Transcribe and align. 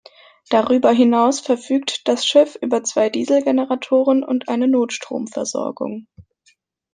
Darüber 0.49 0.89
hinaus 0.91 1.41
verfügt 1.41 2.07
das 2.07 2.25
Schiff 2.25 2.55
über 2.59 2.83
zwei 2.83 3.11
Dieselgeneratoren 3.11 4.23
und 4.23 4.49
eine 4.49 4.67
Notstromversorgung. 4.67 6.07